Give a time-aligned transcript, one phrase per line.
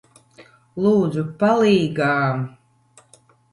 [0.85, 2.11] Lūdzu, palīgā!